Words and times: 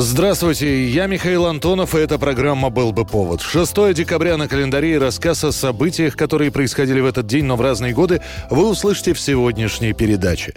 Здравствуйте, 0.00 0.86
я 0.86 1.08
Михаил 1.08 1.46
Антонов, 1.46 1.96
и 1.96 1.98
эта 1.98 2.20
программа 2.20 2.70
«Был 2.70 2.92
бы 2.92 3.04
повод». 3.04 3.40
6 3.40 3.92
декабря 3.94 4.36
на 4.36 4.46
календаре 4.46 4.96
рассказ 4.96 5.42
о 5.42 5.50
событиях, 5.50 6.14
которые 6.14 6.52
происходили 6.52 7.00
в 7.00 7.06
этот 7.06 7.26
день, 7.26 7.46
но 7.46 7.56
в 7.56 7.60
разные 7.60 7.92
годы, 7.92 8.22
вы 8.48 8.68
услышите 8.68 9.12
в 9.12 9.18
сегодняшней 9.18 9.94
передаче. 9.94 10.54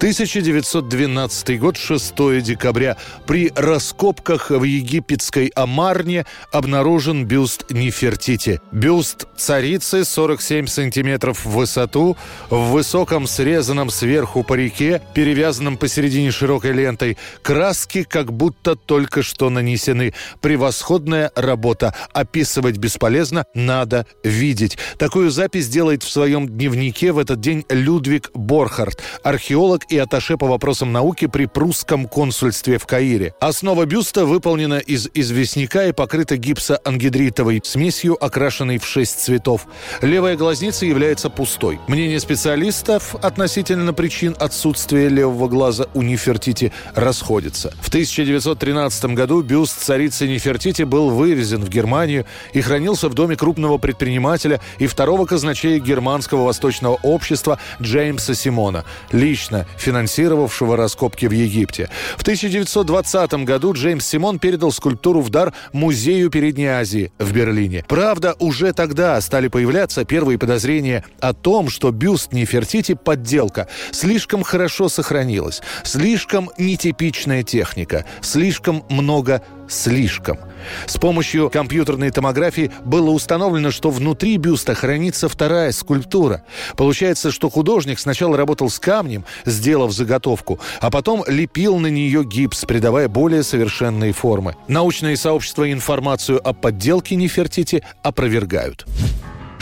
1912 0.00 1.60
год, 1.60 1.76
6 1.76 2.40
декабря. 2.40 2.96
При 3.26 3.52
раскопках 3.54 4.48
в 4.48 4.62
египетской 4.62 5.52
Амарне 5.54 6.24
обнаружен 6.50 7.26
бюст 7.26 7.70
Нефертити. 7.70 8.62
Бюст 8.72 9.26
царицы 9.36 10.06
47 10.06 10.68
сантиметров 10.68 11.44
в 11.44 11.50
высоту, 11.50 12.16
в 12.48 12.70
высоком 12.70 13.26
срезанном 13.26 13.90
сверху 13.90 14.42
парике, 14.42 15.02
перевязанном 15.12 15.76
посередине 15.76 16.30
широкой 16.30 16.72
лентой. 16.72 17.18
Краски 17.42 18.02
как 18.02 18.32
будто 18.32 18.76
только 18.76 19.22
что 19.22 19.50
нанесены. 19.50 20.14
Превосходная 20.40 21.30
работа. 21.36 21.94
Описывать 22.14 22.78
бесполезно, 22.78 23.44
надо 23.52 24.06
видеть. 24.24 24.78
Такую 24.96 25.30
запись 25.30 25.68
делает 25.68 26.02
в 26.02 26.10
своем 26.10 26.48
дневнике 26.48 27.12
в 27.12 27.18
этот 27.18 27.40
день 27.40 27.66
Людвиг 27.68 28.30
Борхард, 28.32 29.02
археолог 29.22 29.89
и 29.90 29.98
атташе 29.98 30.36
по 30.36 30.46
вопросам 30.46 30.92
науки 30.92 31.26
при 31.26 31.46
прусском 31.46 32.06
консульстве 32.06 32.78
в 32.78 32.86
Каире. 32.86 33.34
Основа 33.40 33.84
бюста 33.84 34.24
выполнена 34.24 34.78
из 34.78 35.08
известняка 35.12 35.86
и 35.86 35.92
покрыта 35.92 36.36
гипсоангидритовой 36.36 37.60
смесью, 37.64 38.16
окрашенной 38.24 38.78
в 38.78 38.86
шесть 38.86 39.20
цветов. 39.20 39.66
Левая 40.00 40.36
глазница 40.36 40.86
является 40.86 41.28
пустой. 41.28 41.80
Мнение 41.88 42.20
специалистов 42.20 43.16
относительно 43.16 43.92
причин 43.92 44.36
отсутствия 44.38 45.08
левого 45.08 45.48
глаза 45.48 45.86
у 45.94 46.02
Нефертити 46.02 46.72
расходится. 46.94 47.72
В 47.80 47.88
1913 47.88 49.04
году 49.06 49.42
бюст 49.42 49.80
царицы 49.80 50.28
Нефертити 50.28 50.82
был 50.84 51.10
вывезен 51.10 51.64
в 51.64 51.68
Германию 51.68 52.26
и 52.52 52.60
хранился 52.60 53.08
в 53.08 53.14
доме 53.14 53.36
крупного 53.36 53.78
предпринимателя 53.78 54.60
и 54.78 54.86
второго 54.86 55.26
казначея 55.26 55.80
германского 55.80 56.44
восточного 56.44 56.98
общества 57.02 57.58
Джеймса 57.82 58.34
Симона, 58.34 58.84
лично 59.10 59.66
финансировавшего 59.80 60.76
раскопки 60.76 61.26
в 61.26 61.32
Египте. 61.32 61.88
В 62.16 62.22
1920 62.22 63.32
году 63.44 63.72
Джеймс 63.72 64.06
Симон 64.06 64.38
передал 64.38 64.72
скульптуру 64.72 65.20
в 65.20 65.30
дар 65.30 65.52
Музею 65.72 66.30
Передней 66.30 66.66
Азии 66.66 67.12
в 67.18 67.32
Берлине. 67.32 67.84
Правда, 67.88 68.34
уже 68.38 68.72
тогда 68.72 69.20
стали 69.20 69.48
появляться 69.48 70.04
первые 70.04 70.38
подозрения 70.38 71.04
о 71.20 71.32
том, 71.32 71.68
что 71.68 71.90
бюст 71.90 72.32
Нефертити– 72.32 72.94
подделка. 73.04 73.68
Слишком 73.90 74.42
хорошо 74.42 74.88
сохранилась, 74.88 75.62
слишком 75.84 76.50
нетипичная 76.58 77.42
техника, 77.42 78.04
слишком 78.20 78.84
много 78.88 79.42
слишком. 79.70 80.38
С 80.86 80.98
помощью 80.98 81.50
компьютерной 81.50 82.10
томографии 82.10 82.70
было 82.84 83.10
установлено, 83.10 83.70
что 83.70 83.90
внутри 83.90 84.36
бюста 84.36 84.74
хранится 84.74 85.28
вторая 85.28 85.72
скульптура. 85.72 86.42
Получается, 86.76 87.30
что 87.30 87.48
художник 87.48 87.98
сначала 87.98 88.36
работал 88.36 88.68
с 88.68 88.78
камнем, 88.78 89.24
сделав 89.44 89.92
заготовку, 89.92 90.60
а 90.80 90.90
потом 90.90 91.24
лепил 91.26 91.78
на 91.78 91.88
нее 91.88 92.24
гипс, 92.24 92.64
придавая 92.64 93.08
более 93.08 93.42
совершенные 93.42 94.12
формы. 94.12 94.56
Научное 94.68 95.16
сообщество 95.16 95.70
информацию 95.70 96.46
о 96.46 96.52
подделке 96.52 97.16
Нефертити 97.16 97.82
опровергают. 98.02 98.86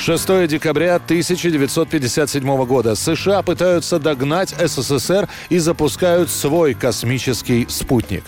6 0.00 0.46
декабря 0.46 0.96
1957 0.96 2.64
года 2.64 2.94
США 2.94 3.42
пытаются 3.42 3.98
догнать 3.98 4.50
СССР 4.50 5.28
и 5.48 5.58
запускают 5.58 6.30
свой 6.30 6.74
космический 6.74 7.66
спутник. 7.68 8.24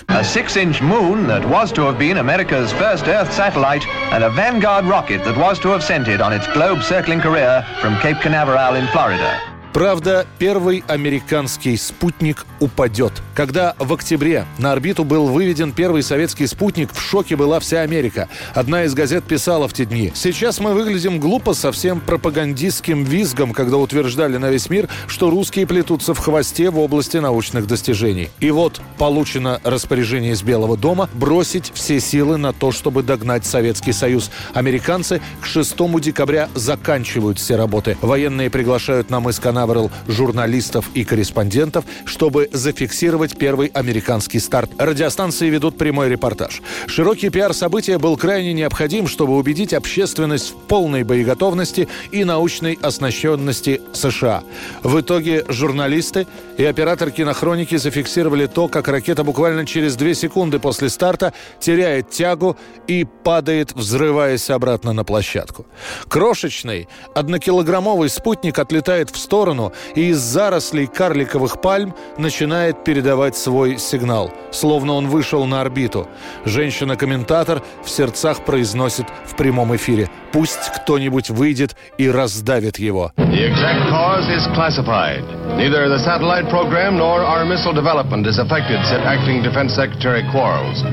Canaveral 8.22 8.76
in 8.76 8.87
Florida. 8.92 9.50
Правда, 9.72 10.26
первый 10.38 10.82
американский 10.88 11.76
спутник 11.76 12.44
упадет. 12.58 13.12
Когда 13.34 13.76
в 13.78 13.92
октябре 13.92 14.44
на 14.58 14.72
орбиту 14.72 15.04
был 15.04 15.28
выведен 15.28 15.70
первый 15.70 16.03
советский 16.03 16.48
спутник, 16.48 16.92
в 16.92 17.00
шоке 17.00 17.36
была 17.36 17.60
вся 17.60 17.82
Америка. 17.82 18.28
Одна 18.53 18.84
из 18.84 18.94
газет 18.94 19.22
писала 19.25 19.69
в 19.69 19.72
те 19.72 19.86
дни. 19.86 20.10
Сейчас 20.14 20.58
мы 20.58 20.75
выглядим 20.75 21.20
глупо 21.20 21.54
со 21.54 21.70
всем 21.70 22.00
пропагандистским 22.00 23.04
визгом, 23.04 23.53
когда 23.53 23.76
утверждали 23.76 24.38
на 24.38 24.50
весь 24.50 24.69
мир, 24.70 24.88
что 25.06 25.31
русские 25.31 25.69
плетутся 25.69 26.14
в 26.14 26.19
хвосте 26.19 26.70
в 26.70 26.78
области 26.81 27.19
научных 27.19 27.69
достижений. 27.69 28.28
И 28.41 28.50
вот 28.50 28.81
получено 28.98 29.60
распоряжение 29.62 30.32
из 30.32 30.42
Белого 30.42 30.76
дома 30.76 31.08
бросить 31.14 31.70
все 31.75 32.00
силы 32.00 32.38
на 32.38 32.52
то, 32.52 32.72
чтобы 32.72 33.04
догнать 33.04 33.47
Советский 33.47 33.92
Союз. 33.92 34.32
Американцы 34.52 35.20
к 35.41 35.47
6 35.47 35.76
декабря 36.00 36.48
заканчивают 36.56 37.38
все 37.38 37.54
работы. 37.54 37.97
Военные 38.00 38.50
приглашают 38.50 39.10
на 39.10 39.20
мыс 39.20 39.38
Канаверал 39.60 39.91
журналистов 40.09 40.88
и 40.94 41.04
корреспондентов, 41.04 41.84
чтобы 42.06 42.48
зафиксировать 42.50 43.37
первый 43.37 43.69
американский 43.69 44.38
старт. 44.38 44.71
Радиостанции 44.78 45.50
ведут 45.50 45.76
прямой 45.76 46.09
репортаж. 46.09 46.62
Широкий 46.87 47.28
пиар 47.28 47.53
события 47.53 47.99
был 47.99 48.16
крайне 48.16 48.54
необходим, 48.54 49.06
чтобы 49.06 49.37
убедить 49.37 49.75
общественность 49.75 50.53
в 50.53 50.54
полной 50.54 51.03
боеготовности 51.03 51.88
и 52.10 52.25
научной 52.25 52.78
оснащенности 52.81 53.82
США. 53.93 54.44
В 54.82 54.99
итоге 54.99 55.44
журналисты 55.49 56.26
и 56.56 56.65
оператор 56.65 57.10
кинохроники 57.10 57.76
зафиксировали 57.76 58.47
то, 58.47 58.66
как 58.66 58.88
ракета 58.88 59.25
буквально 59.25 59.66
через 59.66 59.94
две 59.94 60.15
секунды 60.15 60.59
после 60.59 60.88
старта 60.88 61.34
теряет 61.59 62.09
тягу 62.09 62.56
и 62.87 63.06
падает, 63.25 63.72
взрываясь 63.75 64.49
обратно 64.49 64.94
на 64.94 65.04
площадку. 65.04 65.66
Крошечный, 66.09 66.88
однокилограммовый 67.15 68.09
спутник 68.09 68.59
отлетает 68.59 69.10
в 69.10 69.19
сторону 69.19 69.50
и 69.94 70.11
из 70.11 70.19
зарослей 70.19 70.87
карликовых 70.87 71.61
пальм 71.61 71.94
начинает 72.19 72.84
передавать 72.84 73.37
свой 73.37 73.78
сигнал, 73.78 74.33
словно 74.50 74.94
он 74.94 75.09
вышел 75.09 75.47
на 75.47 75.61
орбиту. 75.61 76.09
Женщина-комментатор 76.44 77.62
в 77.84 77.91
сердцах 77.91 78.44
произносит 78.44 79.06
в 79.27 79.37
прямом 79.37 79.75
эфире 79.77 80.09
«Пусть 80.33 80.72
кто-нибудь 80.77 81.31
выйдет 81.31 81.77
и 81.99 82.11
раздавит 82.11 82.78
его». 82.78 83.12
The 83.16 83.47
exact 83.47 83.91
cause 83.91 84.28
is 84.28 84.47
classified. 84.55 85.25
Neither 85.56 85.88
the 85.88 85.99
satellite 85.99 86.49
program 86.49 86.97
nor 86.97 87.21
our 87.21 87.44
missile 87.44 87.72
development 87.72 88.27
is 88.27 88.38
affected, 88.38 88.84
said 88.87 89.00
Acting 89.03 89.43
Defense 89.43 89.75
Secretary 89.75 90.22
Quarles. 90.32 90.84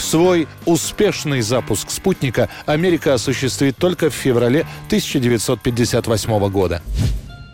Свой 0.00 0.48
успешный 0.64 1.42
запуск 1.42 1.90
спутника 1.90 2.48
Америка 2.64 3.14
осуществит 3.14 3.76
только 3.76 4.08
в 4.08 4.14
феврале 4.14 4.66
1958 4.86 6.48
года. 6.48 6.82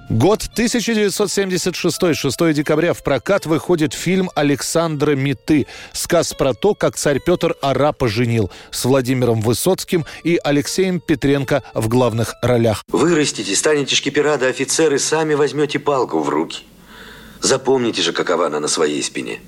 Год 0.09 0.49
1976, 0.53 2.15
6 2.15 2.53
декабря 2.53 2.95
в 2.95 3.03
прокат 3.03 3.45
выходит 3.45 3.93
фильм 3.93 4.31
Александра 4.37 5.17
Миты 5.17 5.67
«Сказ 5.93 6.33
про 6.33 6.55
то, 6.55 6.75
как 6.75 6.97
царь 6.97 7.19
Петр 7.19 7.57
арапа 7.61 8.07
женил» 8.07 8.53
с 8.71 8.85
Владимиром 8.85 9.41
Высоцким 9.41 10.07
и 10.23 10.39
Алексеем 10.45 11.01
Петренко 11.01 11.65
в 11.75 11.89
главных 11.89 12.35
ролях. 12.41 12.85
Вырастите, 12.87 13.57
станете 13.57 13.97
шкипера 13.97 14.37
да 14.37 14.47
офицеры, 14.47 15.01
сами 15.01 15.35
возьмете 15.35 15.81
палку 15.81 16.21
в 16.21 16.29
руки. 16.29 16.63
Запомните 17.41 18.01
же, 18.01 18.13
какова 18.13 18.47
она 18.47 18.61
на 18.61 18.69
своей 18.69 19.03
спине. 19.03 19.41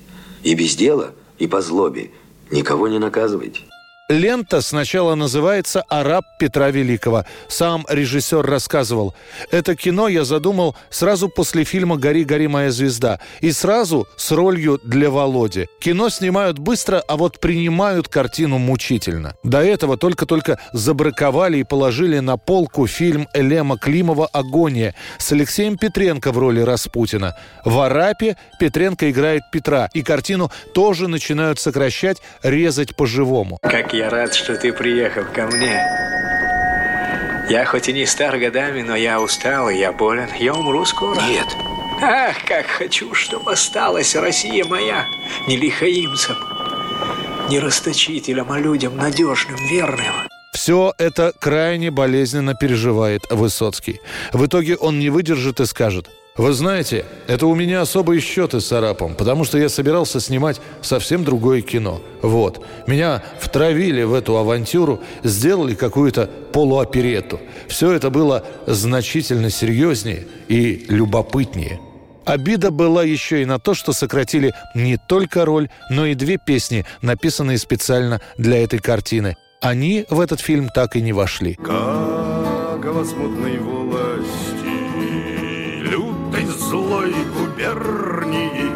И 0.43 0.55
без 0.55 0.75
дела, 0.75 1.13
и 1.37 1.47
по 1.47 1.61
злобе. 1.61 2.11
Никого 2.51 2.89
не 2.89 2.99
наказывайте. 2.99 3.61
Лента 4.09 4.61
сначала 4.61 5.13
называется 5.13 5.83
«Араб 5.87 6.25
Петра 6.39 6.71
Великого». 6.71 7.25
Сам 7.47 7.85
режиссер 7.87 8.41
рассказывал. 8.41 9.13
Это 9.51 9.75
кино 9.75 10.07
я 10.07 10.25
задумал 10.25 10.75
сразу 10.89 11.29
после 11.29 11.63
фильма 11.63 11.95
«Гори, 11.95 12.23
гори, 12.23 12.47
моя 12.47 12.71
звезда». 12.71 13.19
И 13.41 13.51
сразу 13.51 14.07
с 14.17 14.31
ролью 14.31 14.79
для 14.83 15.11
Володи. 15.11 15.67
Кино 15.79 16.09
снимают 16.09 16.57
быстро, 16.57 17.03
а 17.07 17.17
вот 17.17 17.39
принимают 17.39 18.07
картину 18.07 18.57
мучительно. 18.57 19.35
До 19.43 19.63
этого 19.63 19.95
только-только 19.95 20.59
забраковали 20.73 21.59
и 21.59 21.63
положили 21.63 22.17
на 22.17 22.37
полку 22.37 22.87
фильм 22.87 23.27
Элема 23.35 23.77
Климова 23.77 24.25
«Агония» 24.33 24.95
с 25.19 25.31
Алексеем 25.33 25.77
Петренко 25.77 26.31
в 26.31 26.39
роли 26.39 26.61
Распутина. 26.61 27.35
В 27.63 27.79
«Арапе» 27.79 28.37
Петренко 28.59 29.11
играет 29.11 29.43
Петра. 29.51 29.87
И 29.93 30.01
картину 30.01 30.51
тоже 30.73 31.07
начинают 31.07 31.59
сокращать, 31.59 32.17
резать 32.41 32.95
по-живому. 32.95 33.59
Как 33.61 33.93
рад, 34.07 34.33
что 34.33 34.55
ты 34.55 34.71
приехал 34.71 35.25
ко 35.25 35.47
мне. 35.47 35.81
Я 37.49 37.65
хоть 37.65 37.89
и 37.89 37.93
не 37.93 38.05
стар 38.05 38.37
годами, 38.37 38.83
но 38.83 38.95
я 38.95 39.19
устал, 39.19 39.69
и 39.69 39.77
я 39.77 39.91
болен. 39.91 40.29
Я 40.39 40.53
умру 40.53 40.85
скоро. 40.85 41.19
Нет. 41.21 41.47
Ах, 42.01 42.45
как 42.45 42.67
хочу, 42.67 43.13
чтобы 43.13 43.53
осталась 43.53 44.15
Россия 44.15 44.63
моя 44.65 45.05
не 45.47 45.57
лихаимцем, 45.57 46.37
не 47.49 47.59
расточителем, 47.59 48.51
а 48.51 48.59
людям 48.59 48.95
надежным, 48.95 49.57
верным. 49.69 50.13
Все 50.53 50.93
это 50.97 51.33
крайне 51.39 51.89
болезненно 51.89 52.53
переживает 52.53 53.23
Высоцкий. 53.29 53.99
В 54.31 54.45
итоге 54.45 54.77
он 54.77 54.99
не 54.99 55.09
выдержит 55.09 55.59
и 55.59 55.65
скажет 55.65 56.07
вы 56.39 56.53
знаете, 56.53 57.03
это 57.27 57.47
у 57.47 57.53
меня 57.53 57.81
особые 57.81 58.21
счеты 58.21 58.61
с 58.61 58.71
Арапом, 58.71 59.13
потому 59.13 59.43
что 59.43 59.57
я 59.57 59.67
собирался 59.67 60.21
снимать 60.21 60.61
совсем 60.81 61.25
другое 61.25 61.61
кино. 61.61 62.01
Вот. 62.21 62.65
Меня 62.87 63.21
втравили 63.41 64.03
в 64.03 64.13
эту 64.13 64.37
авантюру, 64.37 65.01
сделали 65.21 65.75
какую-то 65.75 66.29
полуоперету. 66.53 67.41
Все 67.67 67.91
это 67.91 68.09
было 68.09 68.45
значительно 68.67 69.49
серьезнее 69.49 70.27
и 70.47 70.85
любопытнее. 70.87 71.81
Обида 72.23 72.71
была 72.71 73.03
еще 73.03 73.41
и 73.41 73.45
на 73.45 73.59
то, 73.59 73.73
что 73.73 73.91
сократили 73.91 74.53
не 74.73 74.95
только 74.95 75.43
роль, 75.43 75.67
но 75.89 76.05
и 76.05 76.15
две 76.15 76.37
песни, 76.37 76.85
написанные 77.01 77.57
специально 77.57 78.21
для 78.37 78.63
этой 78.63 78.79
картины. 78.79 79.35
Они 79.59 80.05
в 80.09 80.21
этот 80.21 80.39
фильм 80.39 80.69
так 80.69 80.95
и 80.95 81.01
не 81.01 81.11
вошли. 81.11 81.55
Как 81.55 83.05
смутной 83.05 83.57
власти 83.57 83.79
лютой 83.89 84.48
злой 86.69 87.13
губернии. 87.35 88.71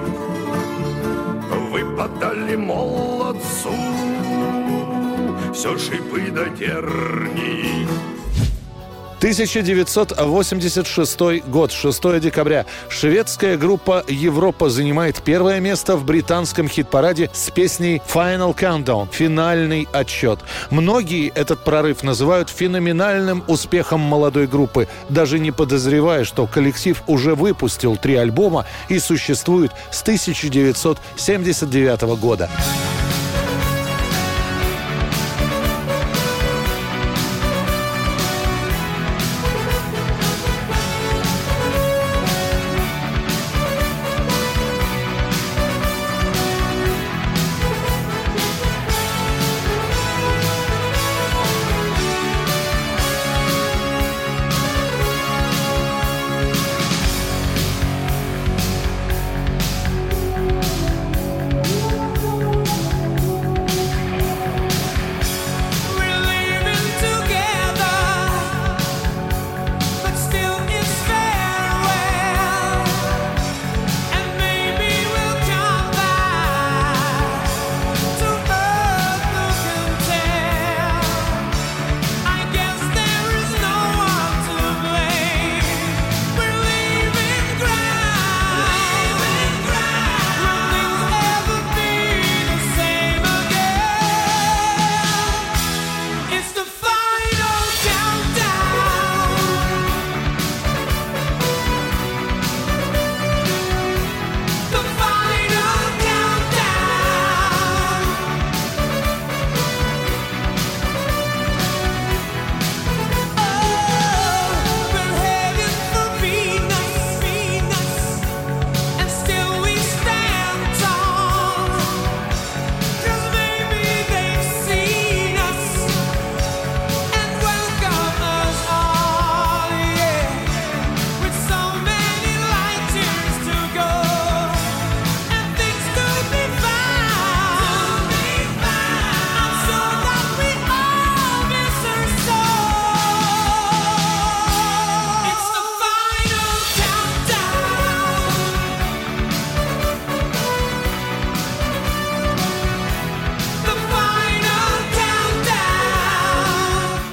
Вы 1.72 1.96
подали 1.96 2.56
молодцу 2.56 3.70
все 5.54 5.78
шипы 5.78 6.32
до 6.32 6.50
тернии 6.50 7.88
1986 9.24 11.48
год, 11.48 11.72
6 11.72 12.20
декабря. 12.20 12.66
Шведская 12.90 13.56
группа 13.56 14.04
«Европа» 14.10 14.70
занимает 14.70 15.22
первое 15.24 15.62
место 15.62 15.96
в 15.96 16.04
британском 16.04 16.68
хит-параде 16.68 17.30
с 17.32 17.50
песней 17.50 18.02
«Final 18.14 18.54
Countdown»– 18.54 19.08
«Финальный 19.14 19.88
отчет». 19.94 20.42
Многие 20.72 21.30
этот 21.30 21.64
прорыв 21.64 22.04
называют 22.04 22.50
феноменальным 22.50 23.46
успехом 23.48 24.02
молодой 24.02 24.46
группы, 24.46 24.90
даже 25.08 25.40
не 25.40 25.52
подозревая, 25.52 26.26
что 26.26 26.46
коллектив 26.46 27.02
уже 27.08 27.34
выпустил 27.34 27.96
три 27.96 28.16
альбома 28.16 28.66
и 28.90 29.00
существует 29.00 29.72
с 29.90 30.02
1979 30.02 32.02
года. 32.20 32.50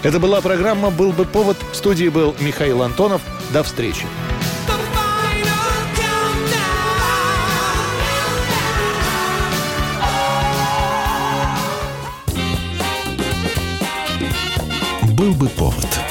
Это 0.03 0.19
была 0.19 0.41
программа 0.41 0.91
«Был 0.91 1.13
бы 1.13 1.27
повод». 1.27 1.59
В 1.73 1.77
студии 1.77 2.09
был 2.09 2.35
Михаил 2.41 2.83
Антонов. 2.83 3.21
До 3.53 3.63
встречи. 3.63 4.07
«Был 15.03 15.35
бы 15.35 15.49
повод» 15.51 16.10